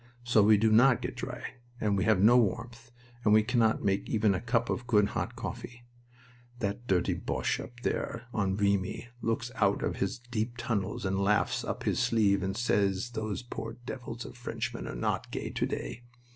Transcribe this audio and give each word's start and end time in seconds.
So 0.23 0.41
we 0.41 0.57
do 0.57 0.71
not 0.71 1.03
get 1.03 1.15
dry, 1.15 1.43
and 1.79 1.95
we 1.95 2.05
have 2.05 2.19
no 2.19 2.35
warmth, 2.35 2.89
and 3.23 3.35
we 3.35 3.43
cannot 3.43 3.83
make 3.83 4.09
even 4.09 4.33
a 4.33 4.41
cup 4.41 4.67
of 4.71 4.87
good 4.87 5.09
hot 5.09 5.35
coffee. 5.35 5.83
That 6.57 6.87
dirty 6.87 7.13
Boche 7.13 7.59
up 7.59 7.79
there 7.83 8.25
on 8.33 8.55
Vimy 8.57 9.09
looks 9.21 9.51
out 9.53 9.83
of 9.83 9.97
his 9.97 10.17
deep 10.17 10.55
tunnels 10.57 11.05
and 11.05 11.19
laughs 11.21 11.63
up 11.63 11.83
his 11.83 11.99
sleeve 11.99 12.41
and 12.41 12.57
says 12.57 13.11
those 13.11 13.43
poor 13.43 13.73
devils 13.85 14.25
of 14.25 14.35
Frenchmen 14.35 14.87
are 14.87 14.95
not 14.95 15.29
gay 15.29 15.51
to 15.51 15.65
day! 15.67 16.01